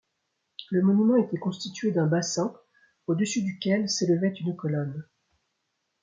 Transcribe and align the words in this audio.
Le 0.71 0.81
monument 0.81 1.17
était 1.17 1.37
constitué 1.37 1.91
d'un 1.91 2.07
bassin 2.07 2.55
au-dessus 3.05 3.43
duquel 3.43 3.87
s'élevait 3.87 4.33
une 4.33 4.55
colonne. 4.55 5.07